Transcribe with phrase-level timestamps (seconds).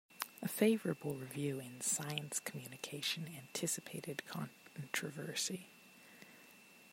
[0.41, 4.23] A favorable review in "Science Communication" anticipated
[4.81, 5.67] controversy.